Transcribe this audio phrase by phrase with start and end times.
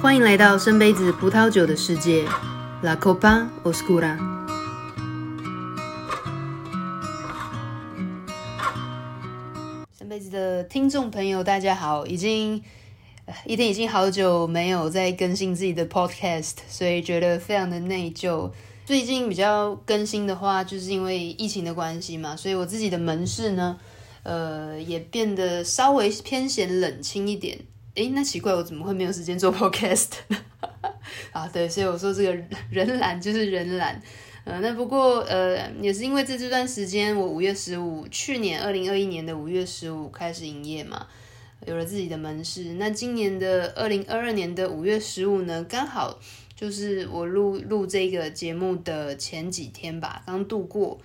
[0.00, 2.24] 欢迎来到深杯子葡萄酒的世界
[2.82, 4.16] ，La Copa Oscura。
[9.98, 12.62] 深杯子的听众朋友，大家好，已经
[13.44, 18.52] 一天已经好久没有在更新自己的 Podcast，所以觉得非常的内疚。
[18.86, 23.76] 最近比较更新的话，就是因为疫情的关系嘛，所以我自己的门市呢，
[24.22, 27.58] 呃，也变得稍微偏显冷清一点。
[27.98, 30.36] 诶，那奇怪，我怎么会没有时间做 podcast 呢？
[31.32, 32.32] 啊，对，所以我说这个
[32.70, 34.00] 人懒就是人懒。
[34.44, 41.08] 呃，那不过呃，也是因为这这段时间，我五月十五，去年二零二一年的五月十五开始营业嘛，
[41.66, 42.74] 有了自己的门市。
[42.74, 46.20] 那今年的二零二二年的五月十五呢，刚好
[46.54, 50.98] 就是我录录这个节目的前几天吧，刚度过。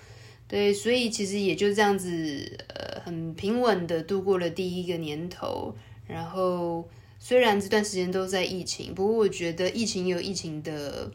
[0.48, 5.75] 对，所以其实也就这样子，呃，很平稳的度过了第一个年头。
[6.05, 6.88] 然后，
[7.20, 11.09] 虽然这段时间都在疫情，不过我觉得疫情也有疫情的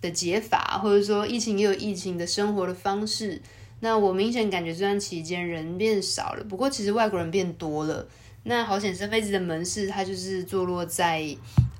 [0.00, 3.40] 的解法，或者说疫情也有疫情的生活的方式。
[3.80, 8.06] 那我明显感觉这段期间人变少了，不过其实外国人变多了。
[8.42, 11.24] 那好险，深杯子的门市它就是坐落在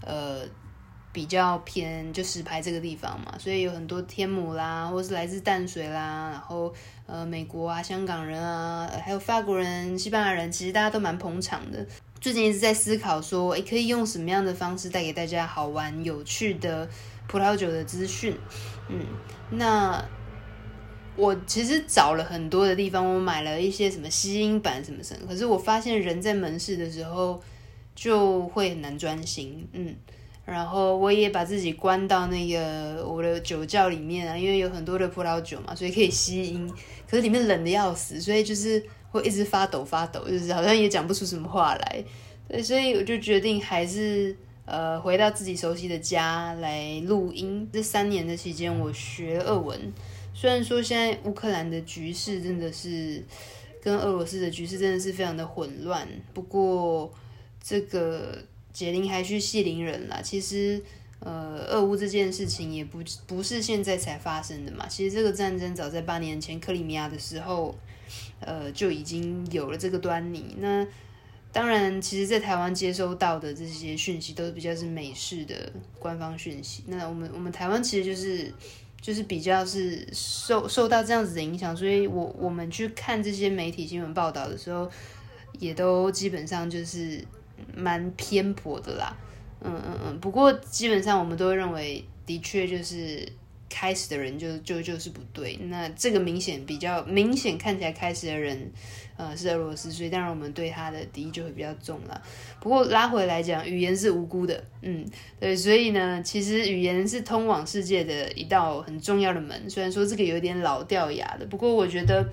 [0.06, 0.42] 呃
[1.12, 6.72] 比较偏就石牌这个地方嘛，所以有很多天母啦，或是来自淡水啦，然后
[7.06, 11.86] 呃美国啊、香港人啊，还有法国人、西班牙人，其实大家都蛮捧场的。
[12.20, 16.86] 最近一直在思考说，诶，可以用什么样的方式带给大家好玩、有趣的
[17.26, 18.36] 葡萄酒的资讯？
[18.90, 19.00] 嗯，
[19.52, 20.04] 那
[21.16, 27.42] 我其实找了很多的地方，我买了一些什么吸音板什么什么，可是我发现人在门市的时候
[27.94, 29.66] 就会很难专心。
[29.72, 29.96] 嗯，
[30.44, 36.70] 然后我也把自己关到那个我的酒窖里面啊，因为有很多的葡萄酒嘛，所以可以吸音，
[37.08, 38.84] 可是里面冷得要死，所以就是。
[39.11, 42.05] 会一直发抖发抖，就是好像也讲不出什么话来，
[42.48, 47.69] 对，所以我就决定还是呃回到自己熟悉的家来录音。
[47.72, 49.92] 这三年的期间，我学俄文。
[50.33, 53.21] 虽然说现在乌克兰的局势真的是
[53.82, 57.12] 跟俄罗斯的局势真的是非常的混乱，不过
[57.60, 58.38] 这个
[58.72, 60.21] 解铃还须系铃人啦。
[60.22, 60.81] 其实
[61.19, 64.87] 呃，俄乌这件事情也不不是现在才发生的嘛。
[64.88, 67.75] 其实这个战争早在八年前克里米亚的时候。
[68.41, 70.56] 呃，就已经有了这个端倪。
[70.59, 70.87] 那
[71.53, 76.84] 当然，其实，在台湾接收到的这些讯息，都是比较是美式的官方讯息。
[76.87, 78.53] 那我们我们台湾其实就是
[79.00, 84.88] 就是比较是受受到这样子的影响，所以我我们去看这些媒体新闻报道的时候，
[85.59, 87.25] 也都基本上就是
[87.75, 89.16] 蛮偏颇的啦。
[89.62, 90.21] 嗯嗯嗯。
[90.21, 93.27] 不过基本上我们都认为，的确就是。
[93.70, 98.70] 开始的人就就就是不对，那这个明显比较明显看起来开始的人，
[99.16, 102.20] 呃，是俄罗斯，所以当然我们对他的敌意就会比较重了。
[102.60, 105.06] 不过拉回来讲，语言是无辜的，嗯，
[105.38, 109.70] 对，所以呢，其实语言是通往世界的一道很重要的门。
[109.70, 112.28] 虽然说这个有点老掉牙的，不过我觉得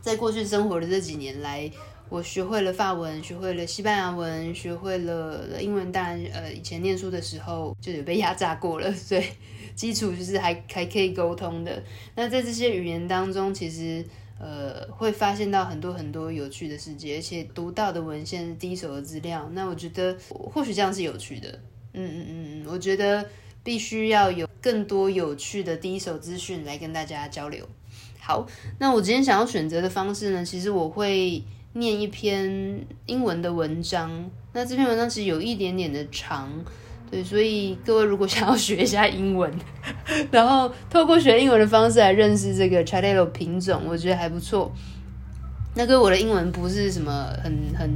[0.00, 1.68] 在过去生活的这几年来，
[2.08, 5.90] 我学会了法文，学会了西班牙文，学会了英文。
[5.90, 9.24] 当然，呃，以前念书的时候就有被压榨过了，所以。
[9.76, 11.80] 基础就是还还可以沟通的。
[12.16, 14.02] 那在这些语言当中，其实
[14.40, 19.48] 呃会发现到很多很多有趣的世界，而且读到的文献是第一手的资料。
[19.52, 21.60] 那我觉得或许这样是有趣的。
[21.92, 23.28] 嗯嗯嗯嗯，我觉得
[23.62, 27.68] 必须要有更多有趣的第一手资讯来跟大家交流。
[28.18, 28.46] 好，
[28.78, 31.44] 那我今天想要选择的方式呢，其实我会
[31.74, 34.30] 念一篇英文的文章。
[34.54, 36.64] 那这篇文章其实有一点点的长。
[37.10, 39.52] 对，所以各位如果想要学一下英文，
[40.32, 44.72] 然后透过学英文的方式来认识这个 Chalelo 品种，我觉得还不错。
[45.74, 47.88] 那个我的英文不是什么很很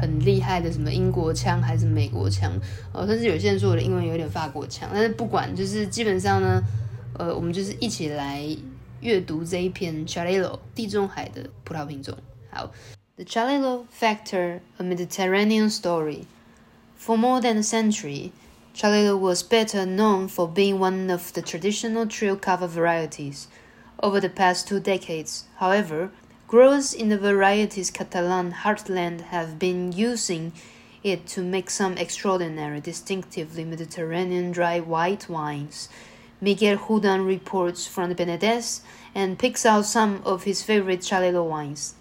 [0.00, 2.52] 很厉害的，什么英国腔还是美国腔
[2.92, 4.88] 哦，甚至有些人说我的英文有点法国腔。
[4.92, 6.62] 但是不管，就是基本上呢，
[7.18, 8.44] 呃，我们就是一起来
[9.00, 12.14] 阅读这一篇 Chalelo 地中海的葡萄品种。
[12.50, 12.70] 好
[13.16, 16.20] ，The Chalelo Factor: A Mediterranean Story。
[16.97, 18.31] For more than a century,
[18.73, 23.47] Chalelo was better known for being one of the traditional trio cover varieties.
[24.01, 26.11] Over the past two decades, however,
[26.47, 30.53] growers in the variety's Catalan heartland have been using
[31.03, 35.89] it to make some extraordinary, distinctively Mediterranean dry white wines.
[36.41, 38.81] Miguel Hudan reports from the Penedès
[39.13, 41.95] and picks out some of his favorite Chalelo wines.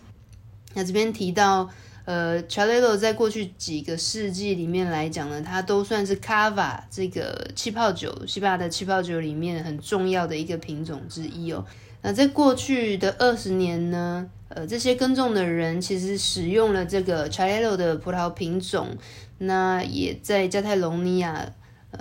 [0.74, 1.70] 那这边提到。
[2.07, 11.65] 呃，Chalelo 在过去几个世纪里面来讲呢，它都算是 Cava 这个气泡酒，西班牙的气泡酒里面很重要的一个品种之一哦。
[12.01, 18.95] 那在过去的二十年呢，呃，这些耕种的人其实使用了这个 Chalelo 的葡萄品种，
[19.39, 21.51] 那也在加泰隆尼亚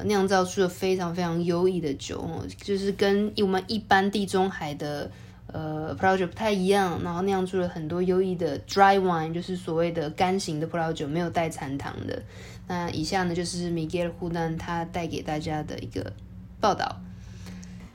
[0.05, 5.11] 酿造出了非常非常优异的酒哦，就是跟我们一般地中海的
[5.48, 12.22] 呃葡萄酒不太一样，然后酿出了很多优异的 dry wine，就是所谓的干型的葡萄酒，没有带残糖的。
[12.68, 16.14] 那以下呢就是 Miguel Hunan 他带给大家的一个
[16.60, 17.02] 报道。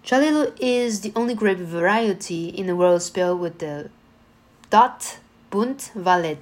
[0.05, 3.89] Chalelo is the only grape variety in the world spelled with the
[4.71, 5.17] dot
[5.51, 6.39] bunt valet,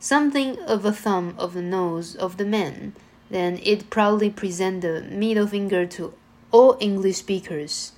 [0.00, 2.92] something of a thumb of the nose of the man.
[3.30, 6.12] Then it proudly present the middle finger to
[6.52, 7.92] all English speakers,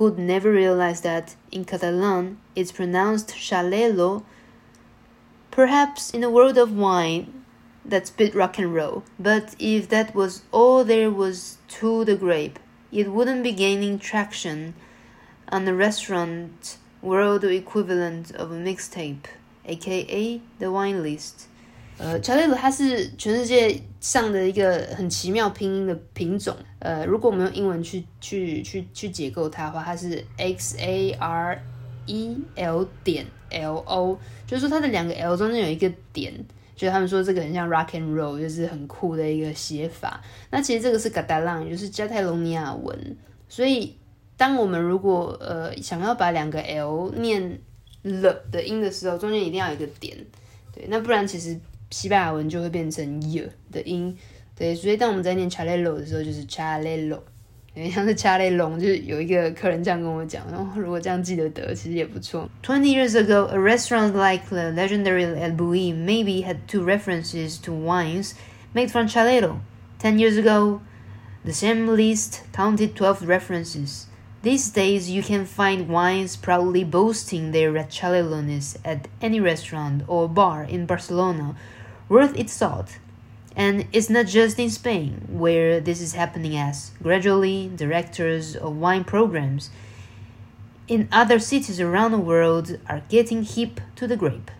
[0.00, 4.24] who'd never realize that in Catalan it's pronounced chalelo.
[5.50, 7.44] Perhaps in a world of wine,
[7.84, 9.04] that's bit rock and roll.
[9.18, 12.58] But if that was all there was to the grape,
[12.90, 14.72] it wouldn't be gaining traction
[15.50, 19.26] on the restaurant world equivalent of a mixtape,
[19.66, 21.46] aka the wine list.
[22.00, 26.56] 呃，Chalelo 它是全世界上的一个很奇妙拼音的品种。
[26.78, 31.62] 呃，如果我们用英文去去去去解构它的话，它是 X A R
[32.06, 36.32] E L 点 L O，就是说它的两个 L 中间有一个点，
[36.74, 40.22] 就他们说这个很像 rock and roll，就是很酷的一个写法。
[40.50, 43.16] 那其实这个是 Catalan，就是加泰隆尼亚文，
[43.48, 43.96] 所以。
[44.36, 47.60] 当我们如果呃想要把两个 L 念
[48.00, 50.16] 了的音的时候，中间一定要有一个点，
[50.74, 51.60] 对，那不然其实
[51.91, 54.15] 西班牙文就会变成 y 的音，
[54.55, 57.19] 对，所以当我们在念 Chalelo 的时候，就是 Chalelo，
[57.73, 62.49] 因为像是 Chalelong，就是有一个客人这样跟我讲，然后如果这样记得得，其实也不错。
[62.63, 68.33] Twenty years ago, a restaurant like the legendary El Bulli maybe had two references to wines
[68.73, 69.57] made from Chalelo.
[69.99, 70.81] Ten years ago,
[71.43, 74.07] the same list counted twelve references.
[74.41, 80.63] These days, you can find wines proudly boasting their Chaleloness at any restaurant or bar
[80.63, 81.55] in Barcelona
[82.09, 82.99] worth its salt.
[83.55, 89.03] And it's not just in Spain where this is happening as gradually directors of wine
[89.03, 89.69] programs
[90.87, 94.51] in other cities around the world are getting hip to the grape.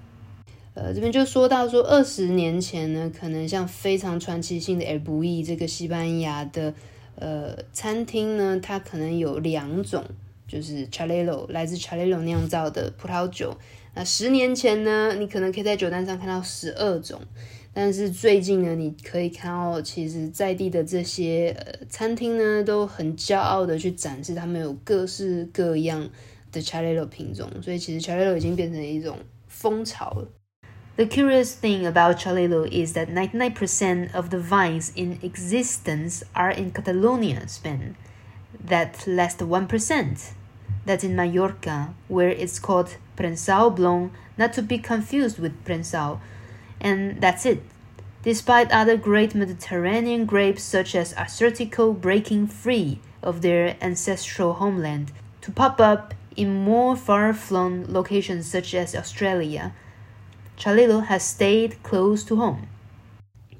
[0.76, 6.74] 呃，这边就说到说，二十年前呢，可能像非常传奇性的 El Bulli 这个西班牙的。
[7.18, 10.04] 呃，餐厅呢，它可能有两种，
[10.50, 13.58] 就是 Chalelo 来自 Chalelo 酿造的葡萄酒。
[13.94, 17.22] 那十年前呢，你可能可以在酒单上看到十二种，
[17.74, 26.10] 但是最近呢，你可以看到，其实在地的这些呃餐厅呢，都很骄傲的去展示他们有各式各样
[26.52, 29.18] 的 Chalelo 品种，所以其实 Chalelo 已经变成一种
[29.48, 30.28] 风潮了。
[30.98, 37.48] The curious thing about Chalelo is that 99% of the vines in existence are in Catalonia,
[37.48, 37.96] Spain.
[38.68, 39.68] That last 1%,
[40.86, 46.20] that's in Mallorca, where it's called Prensal Blanc, not to be confused with Prensal.
[46.80, 47.64] And that's it.
[48.24, 55.52] Despite other great Mediterranean grapes such as Acertico breaking free of their ancestral homeland to
[55.52, 59.74] pop up in more far-flung locations such as Australia,
[60.58, 62.68] Chalelo has stayed close to home。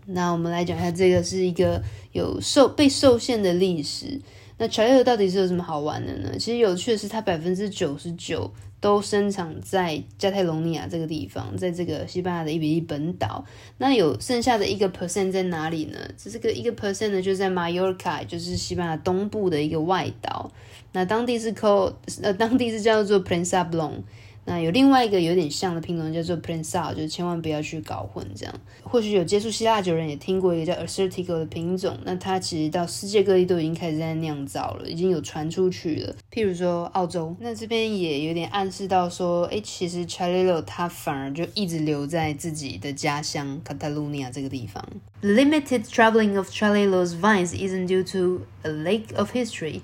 [0.08, 4.22] 那我们来讲一下，这个是一个有受被受限的历史。
[4.63, 6.33] 那 Chalelo 到底是有什么好玩的呢？
[6.39, 13.43] 其实有趣的是，它百分之九十九都生长在加泰隆尼亚这个地方，在这个西班牙的一比一本岛。
[13.79, 15.99] 那有剩下的一个 percent 在哪里呢？
[16.19, 20.53] 这个一个 percent 呢，就在 Mallorca，就是西班牙东部的一个外岛。
[20.93, 24.05] 那当地是 call，呃，当地是叫做 Prince a b l o n。
[24.45, 28.55] 那有另外一个有点像的品种叫做 Prensal，就是千万不要去搞混这样。
[28.83, 36.17] 或许有接触希腊酒人也听过一个叫 Acertico 的品种，那它其实到世界各地都已经开始在酿造了，已经有传出去了。
[36.33, 44.85] 譬如说澳洲，那这边也有点暗示到说，哎，其实 Chalelo 它反而就一直留在自己的家乡 Catalonia 这个地方。
[45.21, 49.83] The limited traveling of Chalelo's vines isn't due to a lack of history.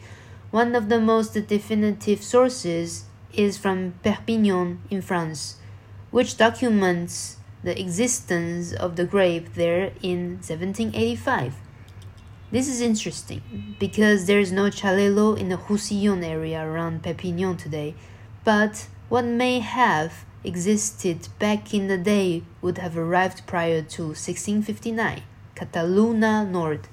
[0.51, 3.03] One of the most definitive sources
[3.37, 5.57] is from Perpignan in France,
[6.11, 11.55] which documents the existence of the grape there in 1785.
[12.50, 17.95] This is interesting because there is no Chalelo in the Roussillon area around Perpignan today,
[18.45, 25.23] but what may have existed back in the day would have arrived prior to 1659,
[25.57, 26.88] Cataluna Nord,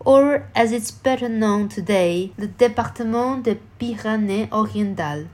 [0.00, 5.28] or as it's better known today, the Département des Pyrénées Orientales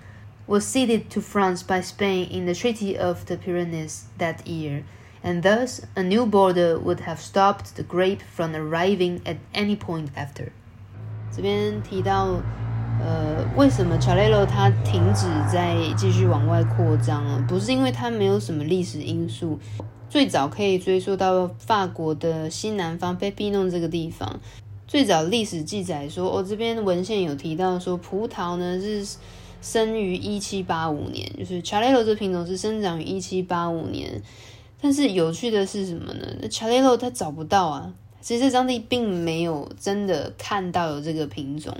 [0.49, 4.83] was ceded to France by Spain in the Treaty of the Pyrenees that year,
[5.23, 10.09] and thus a new border would have stopped the grape from arriving at any point
[10.15, 10.51] after.
[11.35, 12.41] 这边提到
[13.01, 17.43] 呃，为什么 Chalelo 它停止在继续往外扩张了？
[17.47, 19.59] 不是因为它没有什么历史因素，
[20.09, 24.39] 最早可以追溯到法国的西南方 Pépinois 这个地方。
[24.87, 29.17] 最早历史记载说，我、哦、这边文献有提到说，葡萄呢是
[29.60, 34.22] 生于一七八五年，就是 Chalelo 这品种是生长于一七八五年。
[34.80, 36.26] 但是有趣的是什么呢？
[36.40, 37.94] 那 Chalelo 它找不到啊。
[38.22, 41.74] 其实这当地并没有真的看到有这个品种，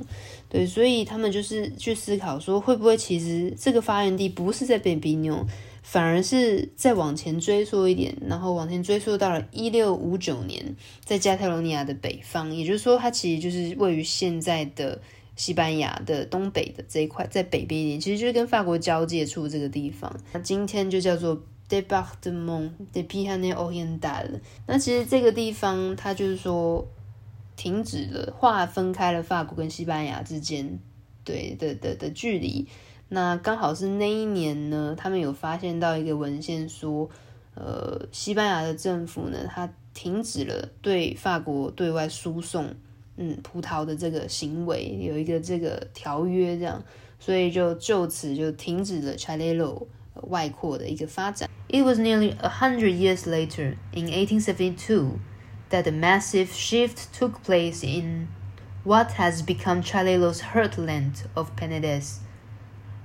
[0.48, 5.44] 对，所以他们就是去思考说，会不会其实这个发源地不是在 Pépinois，
[5.82, 14.98] 反而是再往前追溯一点，然后往前追溯到了一六五九年，在加泰罗尼亚的北方，也就是说，它其实就是位于现在的
[15.40, 21.40] 西班牙的东北的这一块，在北边一点，其实就是跟法国交界处这个地方，那今天就叫做。
[21.70, 24.40] Département des Pyrénées-Orientales。
[24.66, 26.84] 那其实这个地方，它就是说
[27.54, 30.80] 停止了，划分开了法国跟西班牙之间
[31.22, 32.66] 对的的的距离。
[33.08, 37.08] 那刚好是那一年呢，他们有发现到一个文献说，
[37.54, 42.74] 呃，西班牙的政府呢，它停止了对法国对外输送
[43.19, 46.83] 嗯葡萄的这个行为，有一个这个条约这样，
[47.19, 49.87] 所以就就此就停止了 Chalelo
[50.23, 51.49] 外扩的一个发展。
[51.67, 55.19] It was nearly a hundred years later, in 1872,
[55.69, 58.27] that a massive shift took place in
[58.83, 62.19] what has become Chalelo's heartland of Penedès.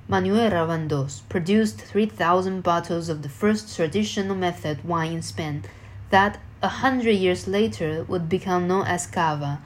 [0.06, 5.62] Manuel Ravandós produced 3,000 bottles of the first traditional method wine in Spain
[6.10, 9.60] that a hundred years later would become known as cava.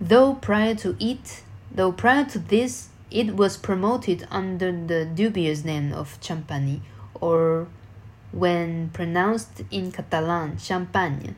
[0.00, 1.42] Though prior to it,
[1.74, 6.80] though prior to this, it was promoted under the dubious name of Champagne
[7.20, 7.66] or
[8.30, 11.32] When pronounced in Catalan, champagne。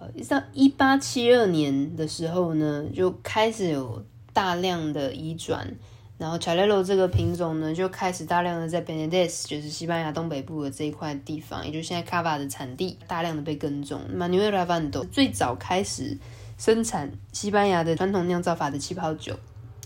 [0.00, 5.72] 呃，到一八七二年的时候呢，就开始有大量的移转，
[6.18, 14.02] 然后 Chalelo 这个品种呢，就开始大量的在 Penedès，就是西班牙东北部的这一块地方，也就是现在 Cava 的产地，大量的被耕种。
[14.12, 16.18] Manuel Ravando 最早开始
[16.60, 19.34] 生产西班牙的传统酿造法的气泡酒，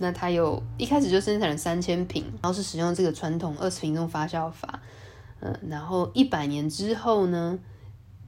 [0.00, 4.82] 那它有一开始就生产了三千瓶，然后是使用这个传统二十品种发酵法。
[5.38, 7.56] 嗯，然后一百年之后呢，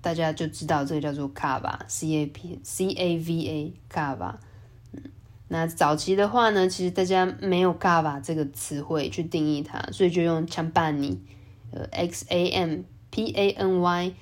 [0.01, 4.37] 大家就知道这个叫做 Cava，C A P C A V A Cava。
[4.93, 5.03] 嗯，
[5.49, 11.17] 那早期的话呢，其实大家没有 Cava 这个词汇去定义它，所以就用 Champagne，
[11.73, 14.15] 呃，X A M P A N Y，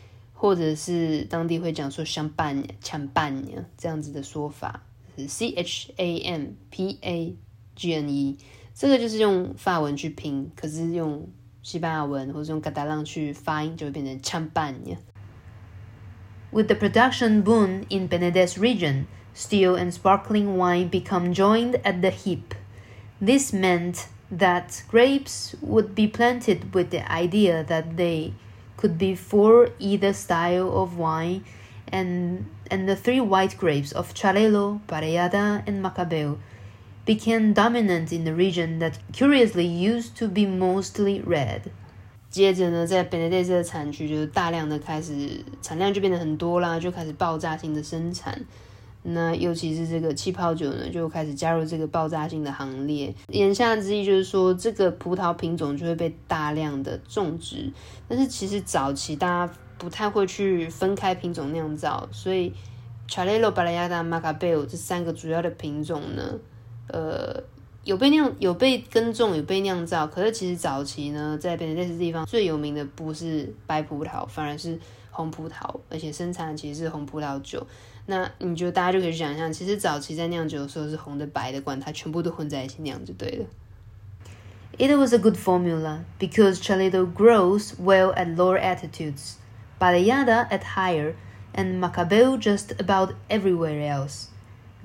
[0.43, 4.83] 或者是当地会讲说 Champagne，Champagne 这样子的说法，
[5.17, 7.35] 是 C H A M P A
[7.75, 8.37] G N E，
[8.73, 11.27] 这个就是用法文去拼，可是用。
[11.61, 19.03] 西班牙文或者用卡达朗去发音，就会变成 champagne。With the production boom in Penedès region,
[19.35, 22.55] still and sparkling wine become joined at the hip.
[23.21, 28.31] This meant that grapes would be planted with the idea that they
[28.83, 31.43] could be for either style of wine,
[31.91, 36.37] and and the three white grapes of Chalelo, Parellada, and Macabeo
[37.05, 41.61] became dominant in the region that curiously used to be mostly red。
[42.29, 48.45] 接着呢，在 Penedès 的产区就是大量的开始产量就变得很多啦，就开始爆炸性的生产。
[49.06, 53.14] 那尤其是这个气泡酒呢，就开始加入这个爆炸性的行列。
[53.28, 57.70] 言下之意就是说，这个葡萄品种就会被大量的种植。
[58.08, 62.50] 但是其实早期大家不太会去分开品种酿造，所以
[63.06, 66.38] Chalelo、Parellada、Macabeo 这三个主要的品种呢。
[66.88, 67.42] 呃，
[67.84, 74.80] 有被酿、有被耕种、有被酿造，可是其实早期呢，在 Penedès 地方最有名的不是白葡萄，反而是
[75.10, 77.66] 红葡萄，而且生产的其实是红葡萄酒。
[78.05, 83.45] 那你就大家就可以想象，其实早期在酿酒的时候是红的、白的，管它全部都混在一起酿就对了。
[84.77, 89.35] It was a good formula because Chalelo grows well at lower altitudes,
[89.79, 91.15] Parellada at higher,
[91.53, 94.29] and Macabeo just about everywhere else.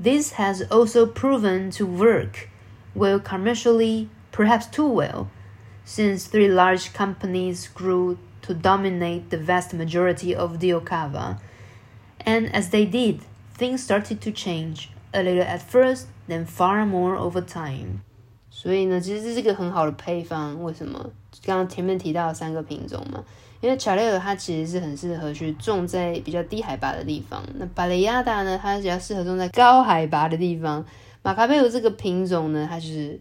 [0.02, 2.48] This has also proven to work
[2.94, 5.28] well commercially, perhaps too well,
[5.84, 11.38] since three large companies grew to dominate the vast majority of the Okava.
[12.25, 13.19] And as they did,
[13.57, 18.01] things started to change, a little at first, then far more over time.
[18.49, 20.61] 所以呢，其实这是一个很好的配方。
[20.63, 21.11] 为什么？
[21.45, 23.23] 刚刚前面提到三个品种嘛。
[23.61, 30.85] 因为查雷尔它其实是很适合去种在比较低海拔的地方，那巴雷亚达呢，它比较适合种在高海拔的地方。
[31.21, 33.19] 马卡贝尔这个品种呢，它就是，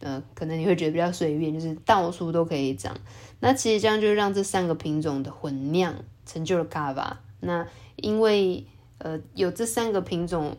[0.00, 2.96] 呃，可能你会觉得比较随便，就是到处都可以长。
[3.40, 7.20] 那其实这样就让这三个品种的混酿成就了卡巴。
[7.44, 8.66] 那因为
[8.98, 10.56] 呃有这三个品种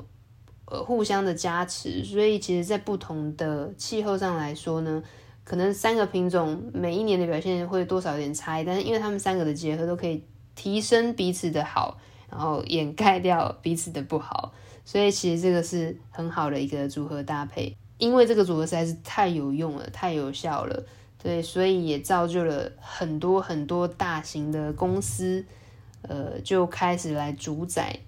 [0.65, 5.03] 呃互相的加持，所以其实在不同的气候上来说呢，
[5.43, 10.23] 可能三个品种每一年的表现会多少有点差异，但是因为它们三个的结合都可以
[10.55, 11.97] 提升彼此的好，
[12.29, 17.75] 然后掩盖掉彼此的不好，所以其实这个是很好的一个组合搭配。
[17.97, 20.83] 因为这个组合实在是太有用了，太有效了，
[21.17, 25.45] 对，所以也造就了很多很多大型的公司，
[26.04, 27.98] 呃，就开始来主宰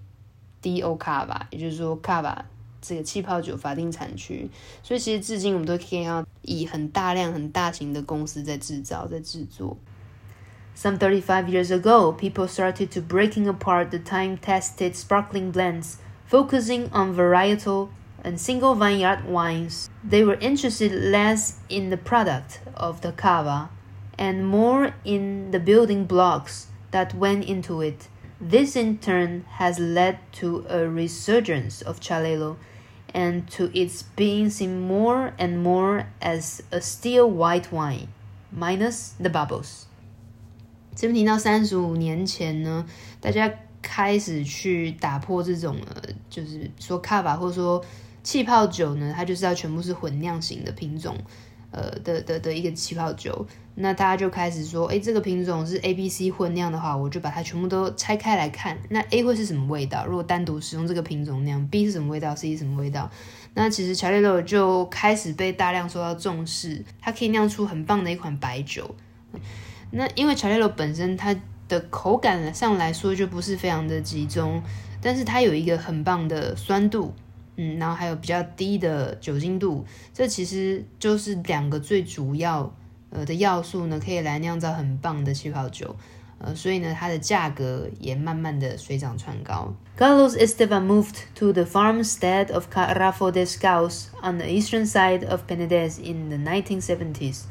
[0.60, 0.98] D.O.
[0.98, 2.36] Cava，也就是说 Cava
[2.80, 4.50] 这个气泡酒法定产区。
[4.82, 9.76] 所以其实至今我们都可以看到，以很大量、很大型的公司在制造、在制作。
[10.74, 17.88] Some thirty-five years ago, people started to breaking apart the time-tested sparkling blends, focusing on varietal
[18.24, 19.88] and single vineyard wines.
[20.08, 23.68] They were interested less in the product of the cava
[24.16, 28.08] and more in the building blocks that went into it.
[28.40, 32.56] This in turn has led to a resurgence of Chalelo
[33.14, 38.08] and to its being seen more and more as a still white wine,
[38.50, 39.84] minus the bubbles.
[40.94, 42.84] 这边提到三十五年前呢，
[43.20, 47.84] 大家开始去打破这种呃，就是说卡瓦或者说
[48.22, 51.16] 气泡酒呢，它就是要全部是混酿型的品种，
[51.71, 53.45] 呃的的的一个气泡酒。
[53.79, 58.75] 那大家就开始说，诶，这个品种是 A、B、C 混酿的话，我就把它全部都拆开来看。
[58.89, 60.03] 那 A 会是什么味道？
[60.07, 63.11] 如果单独使用这个品种酿，B 是什么味道？C 是什么味道？
[63.53, 68.95] 那其实乔列洛就开始被大量受到重视，它可以酿出很棒的一款白酒。
[69.91, 71.35] 那因为乔列洛本身它
[71.67, 74.59] 的口感上来说就不是非常的集中，
[74.99, 77.13] 但是它有一个很棒的酸度。
[77.56, 82.74] 嗯，然后还有比较低的酒精度，这其实就是两个最主要
[83.10, 85.94] 呃的要素呢，可以来酿造很棒的气泡酒。
[86.44, 89.72] 呃，所以呢，它的价格也慢慢的水涨船高。
[89.96, 96.00] Carlos Estevan moved to the farmstead of Carrafo des Caus on the eastern side of Penedès
[96.02, 97.42] in the 1970s.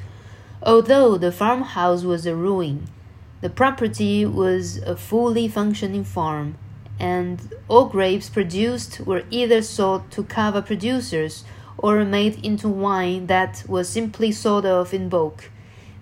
[0.62, 2.82] Although the farmhouse was a ruin,
[3.40, 6.56] the property was a fully functioning farm.
[6.99, 11.45] and all grapes produced were either sold to cava producers
[11.79, 15.51] or made into wine that was simply sold off in bulk.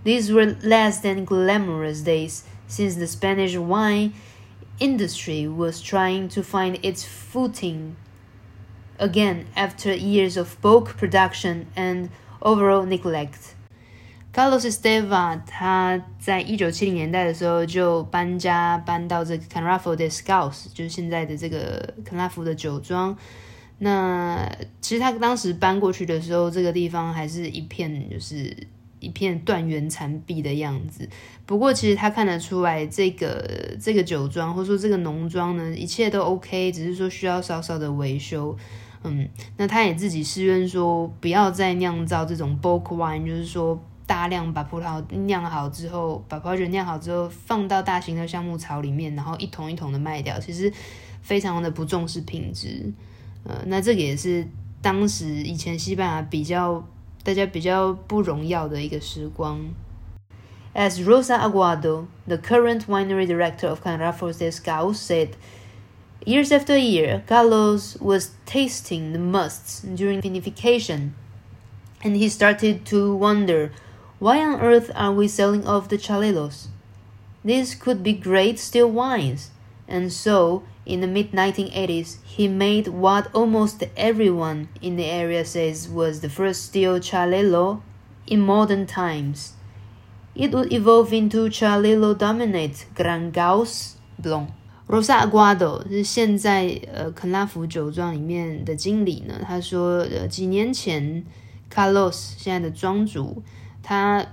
[0.04, 4.14] These were less than glamorous days, since the Spanish wine
[4.78, 7.96] industry was trying to find its footing
[8.98, 12.10] again after years of bulk production and
[12.42, 13.53] overall neglect.
[14.34, 23.16] Carlos Esteva 他在一九七零年代的时候就搬家搬到这个 Canrafo de Scouts，就是现在的这个肯拉福的酒庄。
[23.78, 28.52] 那其实他当时搬过去的时候，这个地方还是一片就是
[28.98, 31.08] 一片断垣残壁的样子。
[31.46, 38.56] 不过其实他看得出来，这个这个酒庄或者说这个农庄呢，一切都 OK，只是说需要稍稍的维修。
[39.04, 43.80] 嗯，那他也自己誓愿说，不要再酿造这种 bulk wine，就是说。
[44.06, 50.70] 大量把葡萄酿好之后，把葡萄酒酿好之后，放到大型的橡木槽里面，然后一桶一桶的卖掉，其实
[51.22, 52.92] 非常的不重视品质。
[53.44, 54.46] 呃，那这个也是
[54.82, 56.86] 当时以前西班牙比较
[57.22, 59.60] 大家比较不荣耀的一个时光。
[60.74, 65.30] As Rosa Aguado, the current winery director of Can Rafo des Caus, said,
[66.26, 71.12] years after year, Carlos was tasting the musts during vinification,
[72.02, 73.70] and he started to wonder.
[74.19, 76.67] Why on earth are we selling off the Chalelos?
[77.43, 79.51] These could be great still wines.
[79.87, 85.87] And so, in the mid 1980s, he made what almost everyone in the area says
[85.87, 87.81] was the first still Chalelo
[88.27, 89.53] in modern times.
[90.35, 94.51] It would evolve into Chalelo Dominate Gran Gauss Blanc.
[94.87, 99.39] Rosa Aguado 是现在呃肯拉福酒庄里面的经理呢。
[99.45, 101.23] 他说，呃，几年前
[101.73, 103.41] Carlos 现在的庄主。
[103.84, 104.26] 他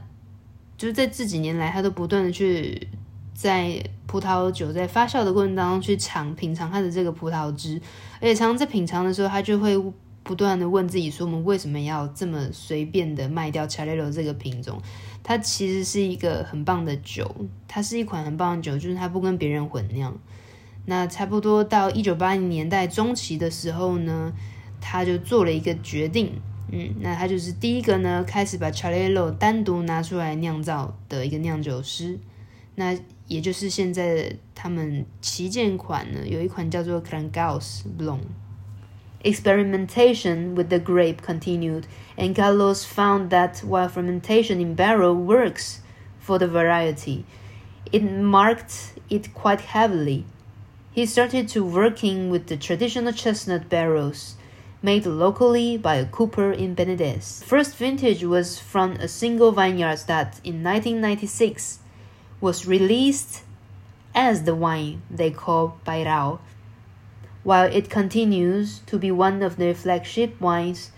[0.78, 2.88] 就是在这几年来，他都不断的去
[3.36, 7.80] 在葡萄酒在发酵的过程当中去尝品尝它的这个葡萄汁，
[8.20, 9.78] 而且常常在品尝的时候，他就会
[10.24, 14.82] 不断的问自己说：我们为什么要这么随便的卖掉 Chalelo 这个品种？
[15.24, 17.30] 它其实是一个很棒的酒，
[17.68, 20.18] 它是一款很棒的酒，就是它不跟别人混酿。
[20.86, 24.34] 那差不多到一九八零年代中期的时候呢，
[24.80, 26.42] 他就做了一个决定。
[26.73, 32.19] 嗯，那他就是第一个呢，开始把 Chalelo 单独拿出来酿造的一个酿酒师。
[32.75, 32.95] 那
[33.29, 41.85] 也就是现在他们旗舰款呢，有一款叫做 Gran Gauss Blanc。Experimentation with the grape continued,
[42.17, 45.79] and Carlos found that while fermentation in barrel works
[46.21, 47.25] for the variety,
[47.91, 50.25] it marked it quite heavily.
[50.93, 54.37] He started to working with the traditional chestnut barrels.
[54.82, 57.44] made locally by a cooper in Benedes.
[57.44, 61.80] First vintage was from a single vineyard that in 1996
[62.40, 63.44] was released
[64.16, 66.40] as the wine they call Bairao.
[67.44, 70.92] While it continues to be one of their flagship wines,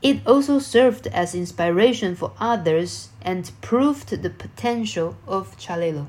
[0.00, 6.06] it also served as inspiration for others and proved the potential of Chalelo.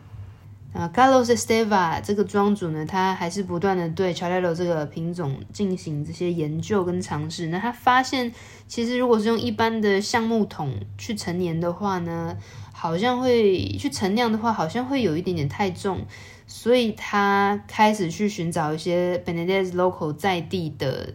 [0.74, 7.48] 啊，Carlos Esteva 这个庄主呢，他还是不断的对 Chalelo 这个品种进行这些研究跟尝试。
[7.48, 8.34] 那他发现，
[8.68, 12.36] 其实如果是用一般的橡木桶去陈年的话呢，
[12.74, 16.08] 好像会去陈酿的话，好像会有一点点太重。
[16.48, 21.14] 所以他开始去寻找一些 Benedez local 在地的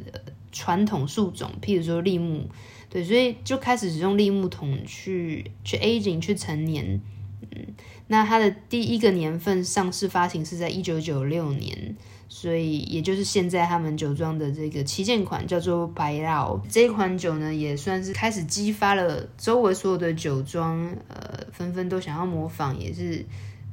[0.52, 2.46] 传统树种，譬如说櫟木，
[2.88, 7.00] 对，所以就开始使用櫟木桶去去 aging 去陈年。
[7.42, 7.74] 嗯，
[8.08, 11.96] 那它的第一个年份上市发行是在一九九六年，
[12.28, 23.24] 所以也就是现在他们酒庄的这个旗舰款叫做白老这一款酒呢，也算是开始激发了周围所有的酒庄，呃，纷纷都想要模仿，也是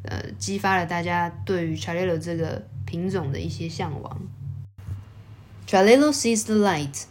[0.04, 4.21] 呃激发了大家对于 Chalelo 这个品种的一些向往。
[5.67, 7.06] Chalelo sees the light.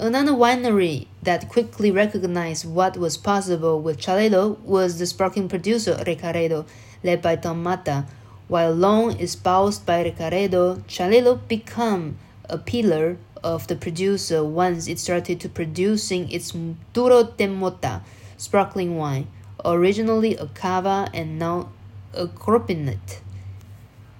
[0.00, 6.66] Another winery that quickly recognized what was possible with Chalelo was the sparkling producer Recaredo,
[7.02, 8.06] led by Tom Mata.
[8.46, 12.16] While long espoused by Recaredo, Chalelo became
[12.48, 16.54] a pillar of the producer once it started to producing its
[16.92, 18.02] Duro de Mota
[18.36, 19.26] sparkling wine,
[19.64, 21.72] originally a cava and now
[22.14, 23.18] a corpinet.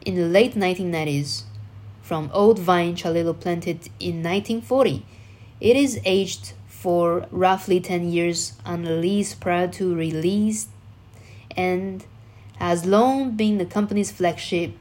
[0.05, 1.45] In the late 1990s,
[2.03, 5.07] from old vine Chalelo planted in 1940,
[5.61, 10.67] it is aged for roughly 10 years on the lease prior to release
[11.57, 12.05] and
[12.59, 14.73] has long been the company's flagship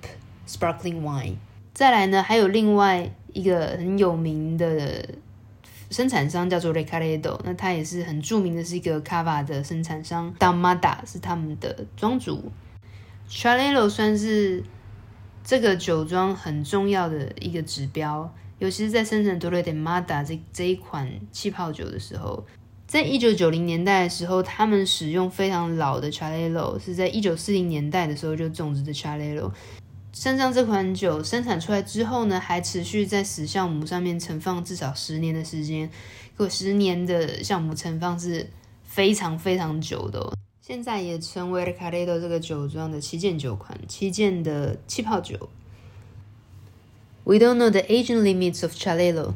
[0.45, 1.37] sparkling wine.
[1.73, 5.07] 再来呢，还有另外一个很有名的
[5.89, 12.51] 生产商叫做 Recaredo，那它也是很著名的是一个 Cava 的生产商，Damada 是他们的庄主。
[13.29, 14.63] Chalelo 算是
[15.43, 18.33] 这个酒庄很重要的一个指标。
[18.59, 22.43] 尤其是在生产 Torre de Mata 这这一款气泡酒的时候，
[22.87, 29.51] 在一九九零年代的时候，他们使用非常老的 Chalelo，是在一九四零年代的时候就种植的 Chalelo。
[30.13, 35.87] 像这样这款酒生产出来之后呢，还持续在死橡木上面存放至少十年的时间，
[36.35, 38.49] 可十年的橡木陈放是
[38.83, 40.33] 非常非常久的哦。
[40.59, 45.49] 现在也成为了 Carleto 这个酒庄的旗舰酒款，旗舰的气泡酒。
[47.26, 49.34] We don't know the aging limits of Chalelo.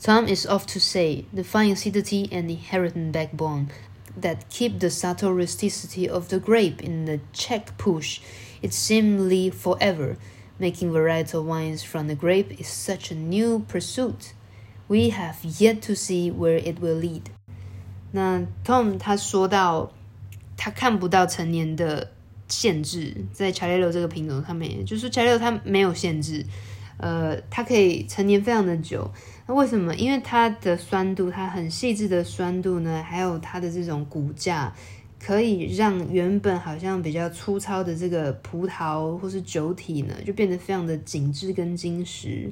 [0.00, 3.70] Tom is off to say the fine acidity and inherent backbone
[4.16, 8.20] that keep the subtle rusticity of the grape in the check push
[8.60, 10.16] it seemingly forever.
[10.58, 14.34] Making varietal wines from the grape is such a new pursuit.
[14.88, 17.30] We have yet to see where it will lead.
[18.10, 19.92] 那 Tom 他说到，
[20.56, 22.10] 他看不到陈年的
[22.48, 26.44] 限制，在 Chalelo 这个品种上面，就是 Chalelo 它没有限制。
[26.97, 29.09] 呃，它可以陈年非常的久，
[29.47, 29.93] 那为什么？
[29.95, 34.73] 因为它的酸度，它很细致的酸度呢，还有它的这种骨架，
[35.19, 42.51] 可以让原本好像比较粗糙的这个葡萄或是酒体呢，就变得非常的紧致跟精实。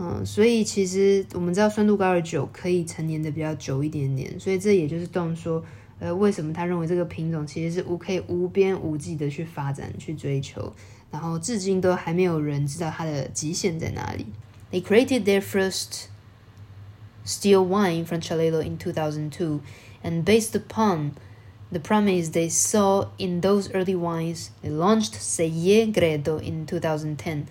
[0.00, 5.62] 嗯，所以其实我们知道酸度高的酒可以陈年的比较久一点点，所以这也就是动说，
[5.98, 10.72] 呃，为什么他认为这个品种其实是无可以无边无际的去发展去追求。
[11.11, 14.25] 然后至今都还没有人知道它的极限在哪里。
[14.71, 16.07] They created their first
[17.23, 19.61] still wine from Chalelo in 2002,
[20.03, 21.11] and based upon
[21.71, 27.47] the promise they saw in those early wines, they launched Segredo in 2010.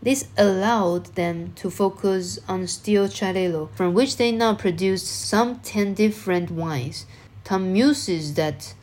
[0.00, 5.94] This allowed them to focus on still Chalelo, from which they now produce some 10
[5.94, 7.04] different wines.
[7.44, 8.74] Tom muses that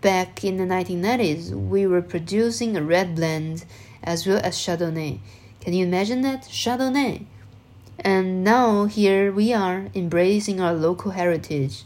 [0.00, 3.64] Back in the 1990s, we were producing a red blend
[4.02, 5.18] as well as Chardonnay.
[5.60, 6.44] Can you imagine that?
[6.44, 7.26] Chardonnay!
[7.98, 11.84] And now here we are embracing our local heritage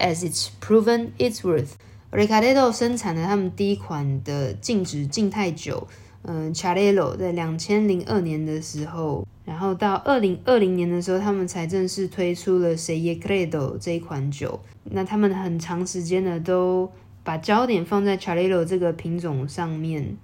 [0.00, 1.76] as it's proven its worth.
[2.10, 5.86] Recaredo 生产的他们第一款的静止静态酒，
[6.22, 14.58] 嗯，Chalelo 在两千零二年的时候，然后到二零二零年的时候，他们才正式推出了 Segredo 这一款酒。
[14.84, 16.90] 那他们很长时间呢都。
[17.23, 20.17] 把焦点放在 Chalelo 这个品种上面，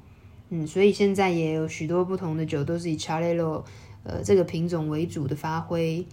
[0.50, 3.64] 嗯，所以现在也有许多不同的酒都是以 Chalelo
[4.04, 6.06] 呃这个品种为主的发挥。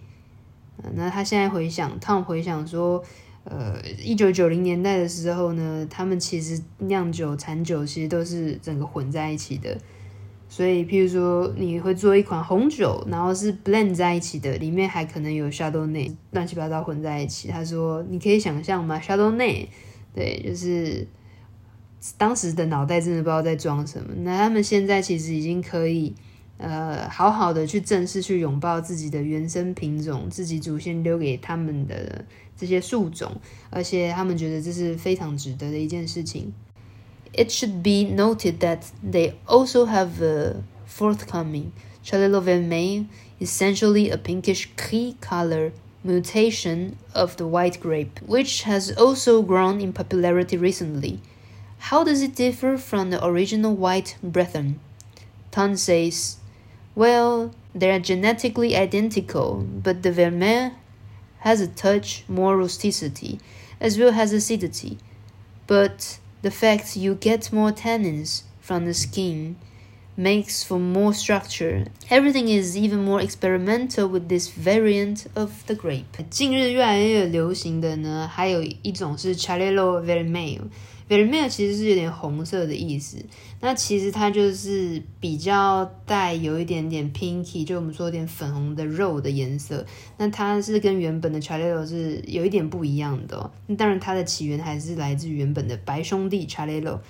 [0.81, 3.03] 呃，那他现在回想，Tom 回想说，
[3.43, 9.77] 呃，一九九零年代的时候呢，他们其实酿酒、产酒其实都是整个混在一起的。
[10.49, 17.49] 所以，譬如说，你会做一款红酒，然后是 blend 在一起的，里面还可能有 shadow 内乱七八糟混在一起。
[17.49, 19.67] 他说，你可以想象吗？Chardonnay，
[20.17, 21.05] 对，就是
[22.17, 24.15] 当时的脑袋真的不知道在装什么。
[24.23, 26.15] 那他们现在其实已经可以，
[26.57, 32.25] 呃，好好的去正式去拥抱自己的原生品种，自己祖先留给他们的
[32.57, 33.31] 这些树种，
[33.69, 36.51] 而且他们觉得这是非常值得的一件事情。
[37.33, 41.65] It should be noted that they also have a forthcoming
[42.03, 43.05] Chalelo Vermelho,
[43.39, 49.93] essentially a pinkish gris color mutation of the white grape, which has also grown in
[49.93, 51.21] popularity recently.
[51.79, 54.79] How does it differ from the original white Brethren?
[55.51, 56.37] Tan says,
[56.95, 60.71] well, they are genetically identical, but the Vermeil
[61.39, 63.39] has a touch more rusticity,
[63.79, 64.97] as well as acidity.
[65.67, 69.57] But the fact you get more tannins from the skin
[70.17, 71.85] makes for more structure.
[72.09, 76.05] Everything is even more experimental with this variant of the grape.
[76.29, 80.61] 近日越来越流行的呢，还有一种是 c h a l e l o Vermelho。
[81.07, 83.23] Vermelho 其实是有点红色的意思，
[83.61, 89.85] 那其实它就是比较带有一点点 pinky，就我们说有点粉红的肉的颜色。
[90.17, 93.49] 那它是跟原本的 c h a l e l o 是有一点不一样的哦。
[93.67, 97.01] 那当然它的起源还是来自原本的白兄弟 c h a l e l o。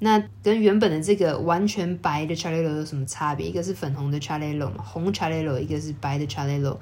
[0.00, 3.46] 那跟原本的这个完全白的 Xarel·lo 有什么差别？
[3.46, 6.76] 一个是粉红的 Xarel·lo 嘛，红 Xarel·lo，一个是白的 Xarel·lo。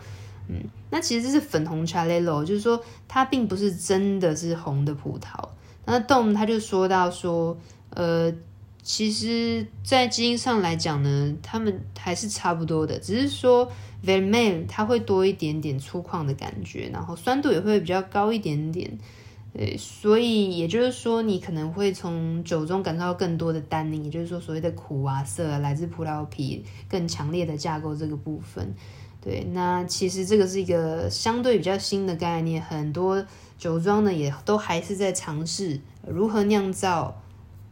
[0.48, 5.48] 嗯，那其实这是粉红 Xarel·lo，就是说它并不是真的是红的葡萄。
[5.84, 7.56] 那 Dom 他就说到说，
[7.90, 8.32] 呃，
[8.82, 13.70] 其实，在基因上来讲呢，他们还是差不多的，只是说
[14.04, 18.96] Vermeil 它会多一点点粗犷的感觉，然后酸度也会比较高一点点，
[19.54, 28.74] 对，所以也就是说，你可能会从酒中感受到更多的单宁，也就是说，所谓的苦啊、涩啊，来自葡萄皮更强烈的架构这个部分。
[29.20, 33.24] 对，那其实这个是一个相对比较新的概念，很多。
[33.58, 37.22] 酒庄呢，也都还是在尝试如何酿造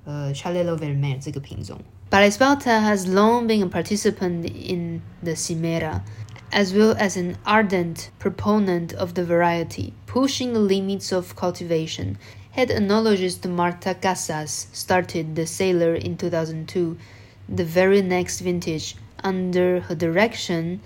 [0.05, 1.19] 呃 c h a r l e l o v e r m e r
[1.19, 1.77] 这个品种。
[2.09, 6.03] Barisbauta has long been a participant in the Cimera,
[6.53, 12.19] as well as an ardent proponent of the variety, pushing the limits of cultivation.
[12.53, 16.99] Head enologist Marta Casas started the Sailor in 2002.
[17.49, 20.81] The very next vintage, under her direction,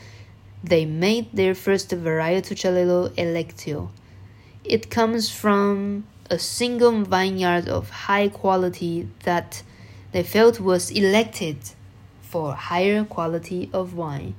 [0.62, 3.88] they made their first Varietal Xarel·lo Electio.
[4.64, 9.62] It comes from a single vineyard of high quality that
[10.12, 11.56] they felt was elected
[12.22, 14.34] for higher quality of wine。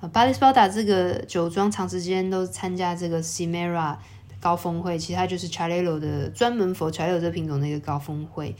[0.00, 3.96] 啊，巴里斯包达这个酒庄长时间都参加这个 Simera
[4.38, 8.54] 高峰会，其实它就是 c h a l e l o 的专门 for Xarel·lo 这品种的一个高峰会。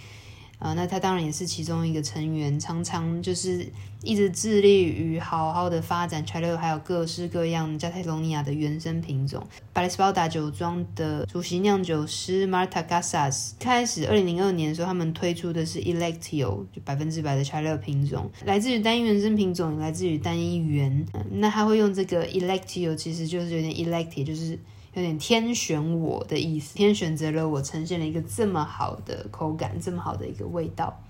[0.58, 3.64] 啊，那他当然也是其中一个成员，常常就是
[4.02, 9.46] 一直致力于好好的发展 Xarel·lo，还有各式各样加泰罗尼亚的原生品种。
[9.72, 21.06] 巴里斯包达酒庄的主席酿酒师 Marta Casas 开始二零零二年的时候，他们推出的是 Electio，就百分之百的 Xarel·lo 品种，来自于单一原生品种，来自于单一园。
[21.30, 24.58] 那他会用这个 Electio，其实就是有点 Elected，就是。
[24.97, 31.01] 有点天选我的意思，天选择了我，呈现了一个这么好的口感，这么好的一个味道。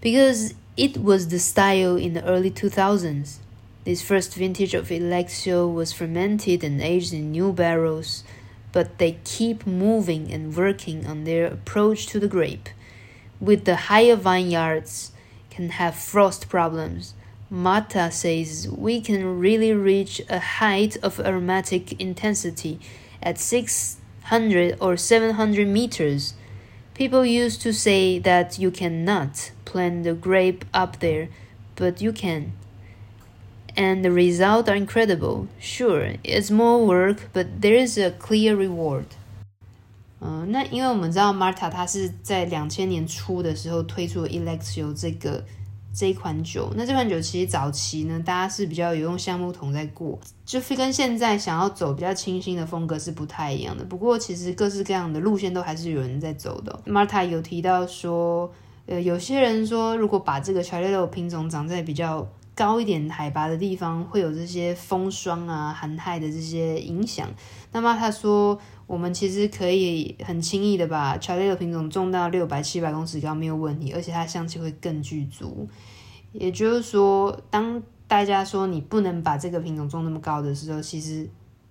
[0.00, 3.36] Because it was the style in the early 2000s,
[3.84, 8.22] this first vintage of Electio was fermented and aged in new barrels,
[8.72, 12.68] but they keep moving and working on their approach to the grape.
[13.40, 15.12] With the higher vineyards,
[15.50, 17.14] can have frost problems.
[17.50, 22.80] Marta says we can really reach a height of aromatic intensity
[23.22, 26.34] at 600 or 700 meters.
[26.94, 31.28] People used to say that you cannot plant the grape up there,
[31.76, 32.52] but you can.
[33.76, 35.46] And the results are incredible.
[35.60, 39.06] Sure, it's more work, but there is a clear reward.
[40.20, 45.44] 嗯，那因为我们知道 Marta 她是在两千年初的时候推出了 Electio 这个。
[45.93, 53.83] 这一款酒，那这款酒其实早期呢，大家是比较有用橡木桶在过，就是跟现在想要走比较清新的风格是不太一样的。
[53.83, 56.79] 不过其实各式各样的路线都还是有人在走的。
[56.85, 58.51] Marta 有提到说，
[58.85, 67.27] 呃，有些人说如果把这个 Xarel·lo 品种长在比较高一点海拔的地方，会有这些风霜啊、寒害的这些影响。
[67.71, 68.59] 那么他说。
[68.91, 75.65] 我们其实可以很轻易的把 Xarel·lo 品种种到六百、七百公尺高没有问题，而且它香气会更具足。
[76.33, 81.25] 也就是说，当大家说你不能把这个品种种那么高的时候，其实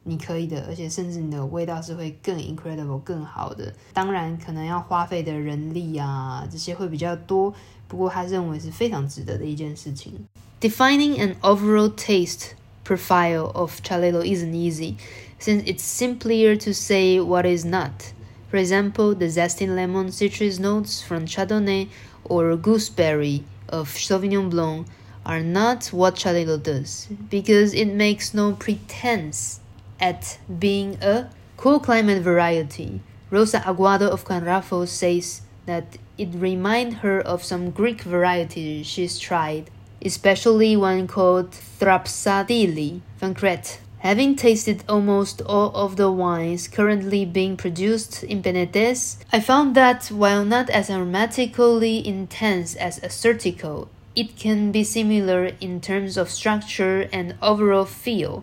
[0.05, 3.71] 你可以的，而且甚至你的味道是会更 incredible 更好的。
[3.93, 7.53] 当然，可能要花费的人力啊这些会比较多，
[7.87, 10.15] 不过他认为是非常值得的一件事情。
[10.59, 12.53] Defining an overall taste
[12.83, 14.95] profile of Chalelo isn't easy,
[15.41, 18.13] since it's simpler to say what is not.
[18.49, 21.89] For example, the zesty lemon citrus notes from Chardonnay
[22.25, 24.87] or gooseberry of Sauvignon Blanc
[25.25, 29.61] are not what Chalelo does, because it makes no pretense
[30.01, 33.01] at being a cool climate variety.
[33.31, 39.71] Rosa Aguado of Canrafo says that it reminds her of some Greek varieties she's tried,
[40.03, 43.81] especially one called Thrapsadili from Crete.
[44.01, 50.07] Having tasted almost all of the wines currently being produced in Benedès, I found that
[50.07, 57.11] while not as aromatically intense as Assertico, it can be similar in terms of structure
[57.13, 58.43] and overall feel.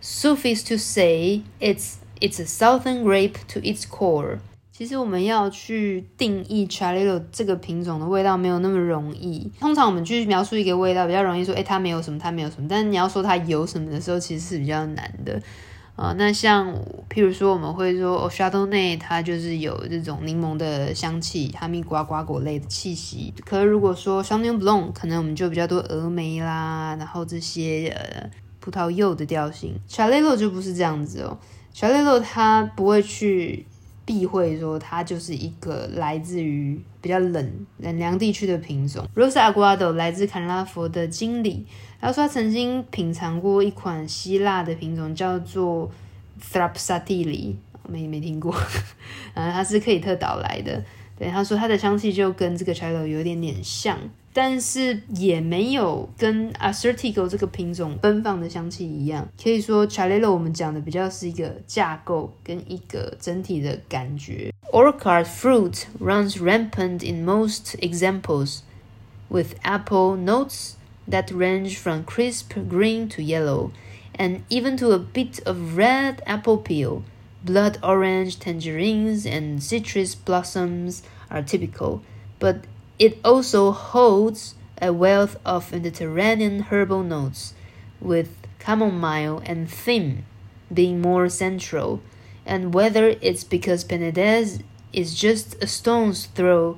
[0.00, 4.40] Suffice to say, it's it's a southern grape to its core.
[4.80, 9.52] 其实我们要去定义 Chalelo 这个品种的味道没有那么容易。
[9.60, 12.66] 通常我们去描述一个味道比较容易说，诶，它没有什么，它没有什么。
[12.66, 15.34] 但你要说它有什么的时候，其实是比较难的。
[15.96, 16.74] 啊、呃，那像
[17.10, 23.34] 譬如说我们会说，哦，Chardonnay 它就是有这种柠檬的香气，哈密瓜瓜果类的气息。
[23.44, 29.74] 可如果说 Sauvignon Blanc，可能我们就比较多峨眉啦，然后这些呃葡萄柚的调性。
[29.86, 31.36] Chalelo 就不是这样子哦
[31.74, 33.66] ，Chalelo 它不会去。
[34.10, 39.06] 避讳说它就是一个来自于比较冷冷凉地区的品种。
[39.14, 41.64] Rosa Aguado 来自坎拉佛的经理，
[42.00, 45.88] 他说他曾经品尝过一款希腊的品种，叫做
[46.42, 47.54] Thrapsatili，
[47.88, 48.52] 没没听过，
[49.34, 50.82] 嗯， 它是克里特岛来的。
[51.16, 53.96] 对，他说它的香气就跟这个 Chalelo 有点点像。
[54.33, 64.51] 但是也没有跟 Assertico 这个品种奔放的香气一样，可以说 Chalelo 我们讲的比较是一个架构跟一个整体的感觉。
[64.71, 68.59] Orchard fruit runs rampant in most examples,
[69.29, 70.73] with apple notes
[71.09, 73.71] that range from crisp green to yellow,
[74.17, 77.03] and even to a bit of red apple peel.
[77.45, 82.01] Blood orange tangerines and citrus blossoms are typical,
[82.39, 82.65] but
[83.00, 87.54] it also holds a wealth of Mediterranean herbal notes,
[87.98, 88.28] with
[88.62, 90.26] chamomile and thyme
[90.72, 92.02] being more central.
[92.44, 96.76] And whether it's because Penedès is just a stone's throw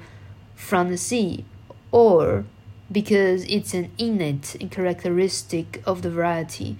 [0.54, 1.44] from the sea,
[1.90, 2.44] or
[2.92, 6.76] because it's an innate characteristic of the variety,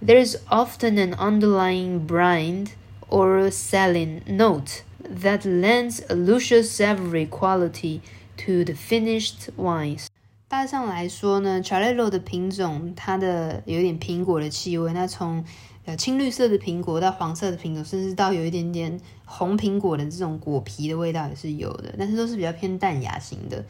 [0.00, 2.68] there's often an underlying brine
[3.08, 8.00] or saline note that lends a luscious savory quality
[8.46, 10.08] To the finished wines，
[10.48, 15.42] 大致上来说呢，Chalelo 的品种它的有点苹果的气味，那从
[15.86, 23.64] 呃青绿色的苹果到黄色的苹果，甚至到有一点点红苹果的这种果皮的味道也是有的，但是都是比较偏淡雅型的。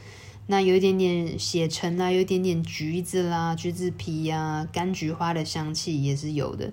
[0.48, 6.72] 那有一点点血橙啊，有一点点橘子啦、橘子皮呀、柑橘花的香气也是有的。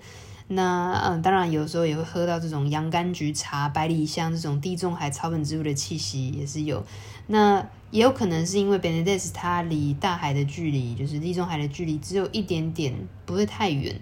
[0.53, 6.83] 那嗯，当然有时候也会喝到这种洋甘菊茶、百里香这种地中海草本植物的气息也是有。
[7.27, 12.93] 那也有可能是因为 Benedès 它离大海的距离，就是地中海的距离只有一点点，
[13.25, 13.95] 不会太远，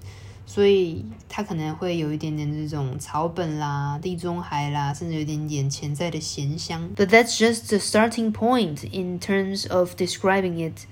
[0.48, 6.90] 所以它可能会有一点点这种草本啦、地中海啦，甚至有一点点潜在的咸香。
[6.96, 10.86] But that's just the starting point in terms of describing it.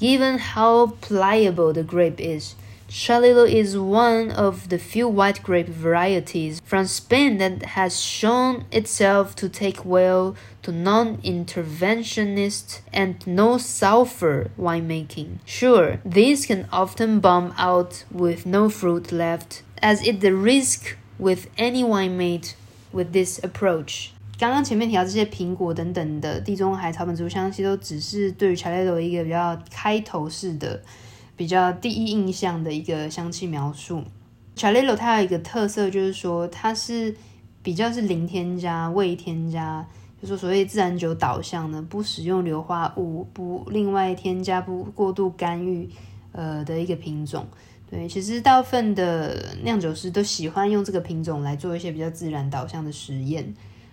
[0.00, 2.54] Given how pliable the grape is.
[2.91, 9.35] Chalelo is one of the few white grape varieties from Spain that has shown itself
[9.35, 15.39] to take well to non-interventionist and no sulfur winemaking.
[15.45, 21.49] Sure, these can often bomb out with no fruit left, as is the risk with
[21.57, 22.53] any wine made
[22.93, 24.13] with this approach.
[24.39, 30.81] 刚刚前面提到这些苹果等等的地中海草本植物香气，都只是对于 Chalelo 一个比较开头式的。
[31.36, 34.04] 比较第一印象的一个香气描述
[34.54, 37.14] ，Chalelo 它有一个特色，就是说它是
[37.62, 39.86] 比较是零添加、未添加，
[40.20, 45.88] 就是所谓自然酒导向的，不使用硫化物，不另外添加，不过度干预，
[46.32, 47.46] 呃的一个品种。
[47.90, 53.52] 对，其实大部分的酿酒师都喜欢用这个品种来做一些比较自然导向的实验。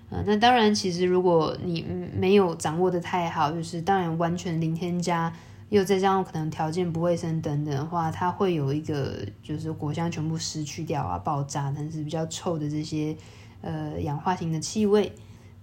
[0.09, 1.85] 呃，那当然，其实如果你
[2.17, 5.33] 没有掌握得太好，就是当然完全零添加。
[5.68, 13.16] 又再加上可能条件不卫生等等的话，它会有一个就是果香全部失去掉啊，爆炸，但是比较臭的这些
[13.60, 15.12] 呃氧化型的气味。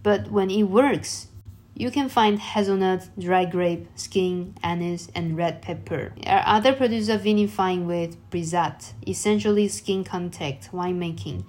[0.04, 1.26] But when it works,
[1.74, 6.14] You can find hazelnut, dry grape, skin, anise, and red pepper.
[6.28, 11.44] Other producers are vinifying with brisat, essentially skin contact winemaking.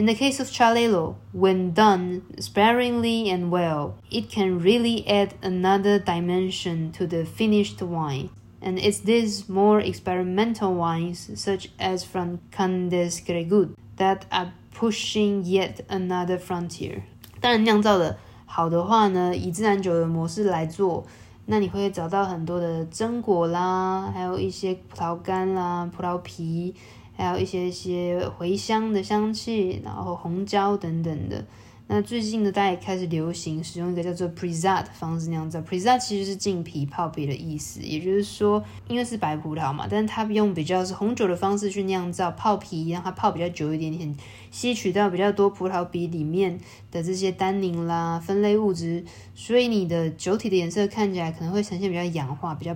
[0.00, 5.98] In the case of Chalelo, when done sparingly and well, it can really add another
[5.98, 8.28] dimension to the finished wine.
[8.60, 15.80] And it's these more experimental wines, such as from Candes Gregut, that are pushing yet
[15.88, 17.02] another frontier.
[17.40, 21.06] 当然，酿造的好的话呢，以自然酒的模式来做，
[21.46, 26.74] 那你会找到很多的榛果啦，还有一些葡萄干啦、葡萄皮，
[27.21, 31.45] 还有一些些茴香的香气，然后红椒等等的。
[31.87, 35.59] 那最近呢，大家也开始流行使用一个叫做 prizat 的方式酿造。
[35.59, 44.15] prizat 其实是浸皮泡皮的意思，也就是说，因为是白葡萄嘛，但是它用比较是红酒的方式去酿造泡皮，让它泡比较久一点点，
[44.51, 46.57] 吸取到比较多葡萄皮里面
[46.91, 49.03] 的这些单宁啦、酚类物质，
[49.35, 52.73] 所以你的酒体的颜色看起来可能会呈现比较氧化、比较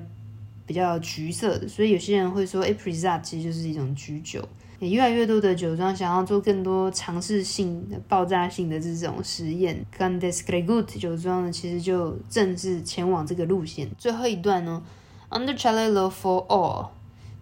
[0.66, 1.68] 比较橘色的。
[1.68, 4.47] 所以有些人会说，哎，Brissat 其实就是一种橘酒。
[4.80, 9.86] 也越来越多的酒庄想要做更多尝试性的、爆炸性的这种实验。
[9.97, 13.89] Candes Gregut 酒庄呢，其实就正是前往这个路线。
[13.97, 14.84] 最后一段呢
[15.30, 16.89] ，Under Chalelo for all,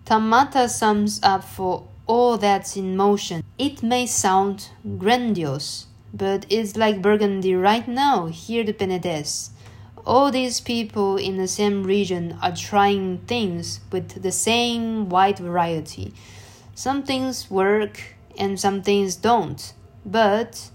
[0.05, 3.41] Tamata sums up for all that's in motion.
[3.57, 4.67] It may sound
[4.99, 9.49] grandiose, but it's like Burgundy right now here at Penedès.
[10.04, 16.12] All these people in the same region are trying things with the same wide variety.
[16.74, 19.60] Some things work and some things don't,
[20.06, 20.70] but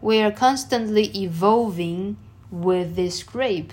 [0.00, 2.16] we are constantly evolving
[2.50, 3.72] with this grape,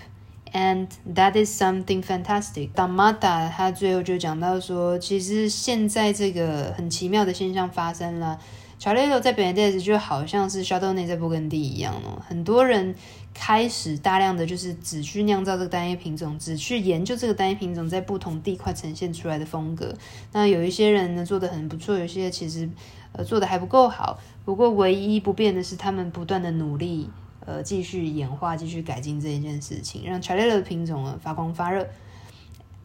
[0.52, 2.74] and that is something fantastic.
[2.74, 8.40] Tamata 他最后就讲到说，其实现在这个很奇妙的现象发生了。
[8.81, 12.95] Chalelo 在 Penedès 就好像是 Chardonnay 在勃艮第一样哦，很多人。
[13.33, 19.95] 开始大量的就是只去酿造这个单一品种，只去研究这个单一品种在不同地块呈现出来的风格。
[20.33, 22.69] 那有一些人呢做得很不错，有些其实
[23.13, 24.19] 呃做得还不够好。
[24.45, 27.09] 不过唯一不变的是他们不断的努力，
[27.47, 31.87] 呃继续演化，继续改进这一件事情，让 Chalelo 的品种呢发光发热。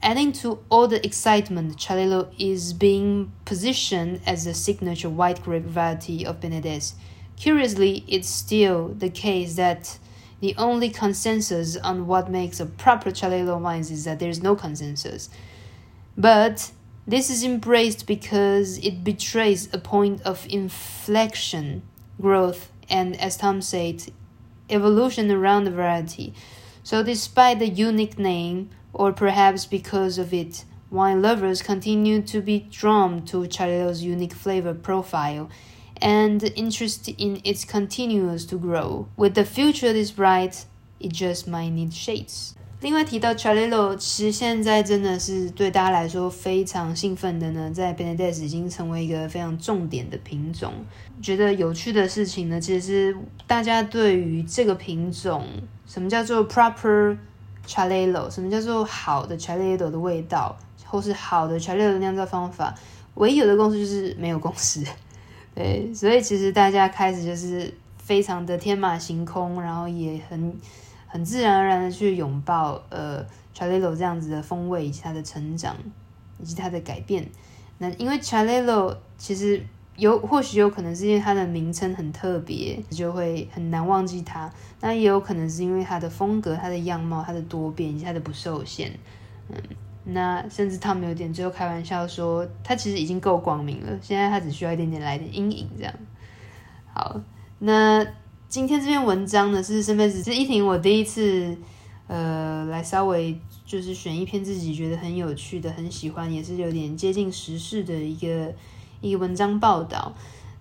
[0.05, 6.23] Adding to all the excitement, Chalelo is being positioned as the signature white grape variety
[6.25, 6.93] of Penedès.
[7.37, 9.97] Curiously, it's still the case that
[10.41, 14.55] The only consensus on what makes a proper Chalelo wine is that there is no
[14.55, 15.29] consensus.
[16.17, 16.71] But
[17.07, 21.83] this is embraced because it betrays a point of inflection,
[22.21, 24.03] growth, and as Tom said,
[24.69, 26.33] evolution around the variety.
[26.83, 32.66] So, despite the unique name, or perhaps because of it, wine lovers continue to be
[32.70, 35.48] drawn to Chalelo's unique flavor profile
[36.02, 39.06] and interest in its continues to grow.
[39.16, 40.64] With the future this bright,
[40.98, 42.54] it just might need shades.
[42.80, 50.72] 另外提到 Chalelo，其实现在真的是对大家来说非常兴奋的呢，在 Penedès 已经成为一个非常重点的品种。
[51.20, 53.14] 觉得有趣的事情呢，其实
[53.46, 55.44] 大家对于这个品种，
[55.86, 57.18] 什么叫做 proper
[57.67, 60.55] Chalelo，什么叫做好的 Chalelo 的味道，
[60.85, 62.73] 或是好的 Chalelo 的酿造方法，
[63.15, 64.83] 唯一有的共识就是没有共识。
[65.55, 70.53] 对，所以其实大家开始就是非常的天马行空，然后也很
[71.07, 73.25] 很自然而然的去拥抱呃
[73.57, 75.75] Chalelo 这样子的风味以及它的成长
[76.39, 77.29] 以及它的改变。
[77.77, 79.65] 那因为 Chalelo 其实
[79.97, 84.51] 有或许有可能是因为它的名称很特别，就会很难忘记它。
[84.81, 88.91] 那也有可能是因为它的风格、它的样貌、它的多变以及它的不受限，
[89.49, 89.57] 嗯。
[90.07, 95.91] 那甚至他们有点最后开玩笑说，他其实已经够光明了，现在他只需要一点点来点阴影这样。
[96.93, 97.19] 好，
[97.57, 98.05] 那
[98.47, 101.57] 今天这篇文章呢，是身份只是依婷我第一次
[102.05, 103.35] 呃来稍微
[103.65, 108.53] 就是选一篇自己觉得很有趣的、很喜欢，也是有点接近时事的一个
[109.01, 110.13] 一个文章报道。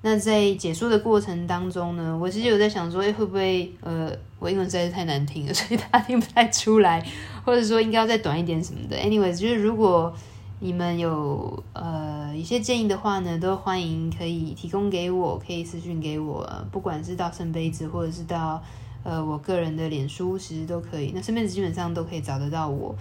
[0.03, 7.03] 那在解说的过程当中呢，我其实有在想说，哎，会不会呃，我英文实在是太难听了， 所以大家听不太出来，
[7.43, 8.97] 或者说应该要再短一点什么的。
[8.99, 10.15] Anyways，就是如果
[10.61, 18.63] 你们有呃一些建议的话呢，都欢迎可以提供给我，可以私信给我，不管是到圣杯子，或者是到
[19.05, 21.13] 呃我个人的脸书，其实都可以。
[21.15, 22.95] 那圣杯子基本上都可以找得到我。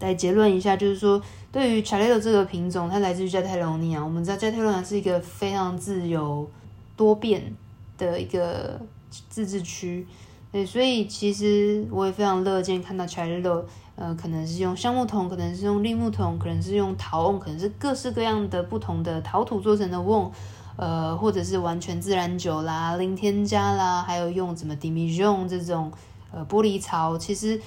[0.00, 1.20] 来结论一下，就是说，
[1.50, 4.04] 对于 chaleo 这个品种，它来自于加泰罗尼亚。
[4.04, 6.48] 我们知道加泰罗尼亚是一个非常自由
[6.96, 7.52] 多变
[7.96, 8.80] 的一个
[9.28, 10.06] 自治区，
[10.52, 13.64] 对，所以其实我也非常乐见看到 chaleo
[13.96, 20.30] 呃，可能是用橡木桶，可能是用栗木桶，可能是用陶瓮，可能是各式各样的不同的陶土做成的瓮，
[20.76, 25.90] 呃，或者是完全自然酒啦，零添加啦，还有用什么 Demijohn 这种。
[26.30, 27.58] 呃玻璃槽，其实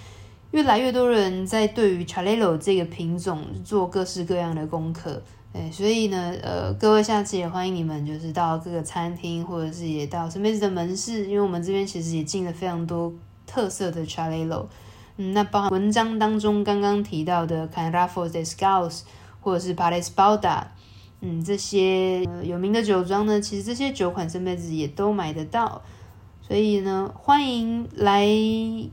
[0.52, 5.22] 越来越多人在对于 Chalelo 这个品种做各式各样的功课。
[5.54, 13.14] 对，所以呢，呃，各位下次也欢迎你们，就是到各个餐厅，或者是也到 San Giorgio 的门市，因为我们这边其实也进了非常多
[13.46, 14.66] 特色的 Chalelo。
[15.18, 19.02] 嗯，那包含文章当中刚刚提到的 Canrafos Descalços
[19.42, 20.64] 或者是 Para Espaldar，
[21.20, 25.82] 嗯，这些、有名的酒庄呢，其实这些酒款这辈子也都买得到。
[26.52, 28.28] 所以呢，欢迎来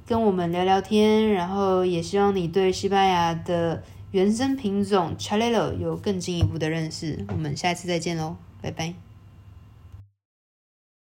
[0.06, 3.82] 跟我们聊聊天，然后也希望你对西班牙的。
[4.12, 9.07] 原生品种 Chalelo 有更进一步的认识，我们下一次再见喽，拜拜。